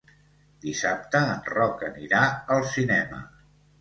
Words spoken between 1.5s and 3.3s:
Roc anirà al cinema.